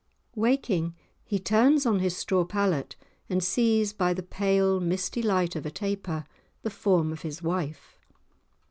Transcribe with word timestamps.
Waking, 0.33 0.95
he 1.23 1.37
turns 1.37 1.85
on 1.85 1.99
his 1.99 2.17
straw 2.17 2.43
pallet, 2.43 2.95
and 3.29 3.43
sees, 3.43 3.93
by 3.93 4.15
the 4.15 4.23
pale, 4.23 4.79
misty 4.79 5.21
light 5.21 5.55
of 5.55 5.63
a 5.63 5.69
taper, 5.69 6.25
the 6.63 6.71
form 6.71 7.13
of 7.13 7.21
his 7.21 7.43
wife. 7.43 7.99